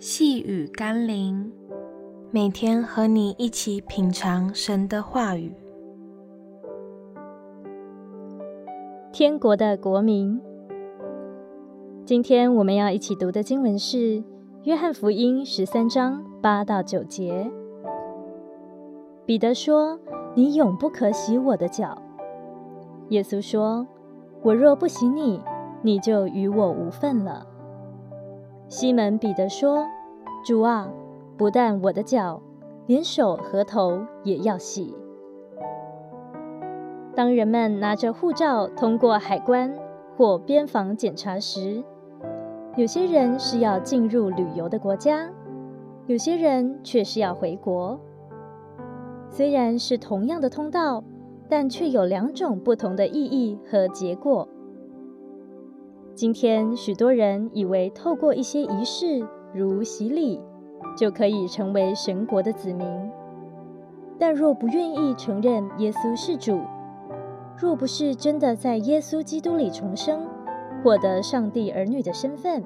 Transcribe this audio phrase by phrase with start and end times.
[0.00, 1.50] 细雨甘霖，
[2.30, 5.52] 每天和你一起品尝神的话语。
[9.12, 10.40] 天国的国民，
[12.04, 13.96] 今天我们要一起读的经文是
[14.62, 17.50] 《约翰福音》十三章八到九节。
[19.26, 19.98] 彼得说
[20.36, 22.00] ：“你永不可洗我的脚。”
[23.10, 23.84] 耶稣说
[24.44, 25.42] ：“我若不洗你，
[25.82, 27.44] 你就与我无份了。”
[28.68, 29.86] 西门彼得说
[30.44, 30.88] ：“主啊，
[31.38, 32.42] 不但我的脚，
[32.86, 34.94] 连手和头也要洗。”
[37.16, 39.74] 当人们拿着护照通过海关
[40.16, 41.82] 或边防检查时，
[42.76, 45.30] 有些人是要进入旅游的国家，
[46.06, 47.98] 有些人却是要回国。
[49.30, 51.02] 虽然是同样的通道，
[51.48, 54.46] 但却有两种不同的意义和结果。
[56.18, 60.40] 今天，许多人以为透过一些仪式，如洗礼，
[60.96, 62.84] 就可以成为神国的子民。
[64.18, 66.58] 但若不愿意承认耶稣是主，
[67.56, 70.26] 若不是真的在耶稣基督里重生，
[70.82, 72.64] 获得上帝儿女的身份，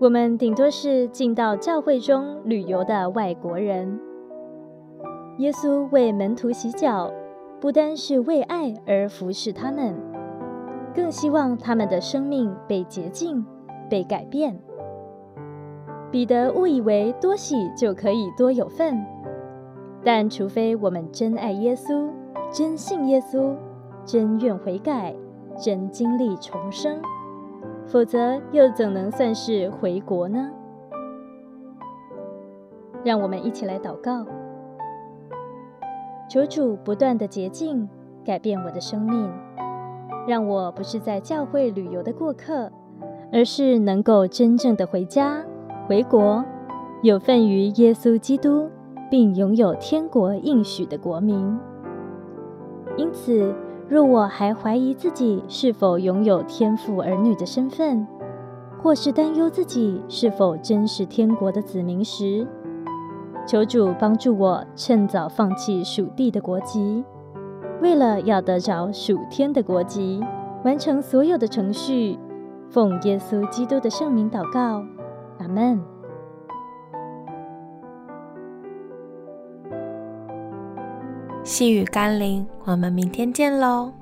[0.00, 3.96] 我们顶多是进到教会中旅游的外国人。
[5.38, 7.12] 耶稣为门徒洗脚，
[7.60, 9.94] 不单是为爱而服侍他们。
[10.96, 13.44] 更希望他们的生命被洁净、
[13.90, 14.58] 被改变。
[16.10, 19.04] 彼得误以为多洗就可以多有份，
[20.02, 22.08] 但除非我们真爱耶稣、
[22.50, 23.54] 真信耶稣、
[24.06, 25.14] 真愿悔改、
[25.58, 26.98] 真经历重生，
[27.84, 30.50] 否则又怎能算是回国呢？
[33.04, 34.24] 让我们一起来祷告，
[36.30, 37.86] 求主不断地洁净、
[38.24, 39.30] 改变我的生命。
[40.26, 42.70] 让我不是在教会旅游的过客，
[43.32, 45.40] 而是能够真正的回家、
[45.86, 46.44] 回国，
[47.02, 48.68] 有份于耶稣基督，
[49.08, 51.56] 并拥有天国应许的国民。
[52.96, 53.54] 因此，
[53.88, 58.04] 若我还怀疑自己是否拥有天父儿女的身份，
[58.82, 62.46] 或是担忧自己是否真是天国的子民时，
[63.46, 67.04] 求主帮助我趁早放弃属地的国籍。
[67.80, 70.20] 为了要得着属天的国籍，
[70.64, 72.18] 完成所有的程序，
[72.70, 74.82] 奉耶稣基督的圣名祷告，
[75.38, 75.80] 阿门。
[81.44, 83.92] 细雨甘霖，我们明天见喽。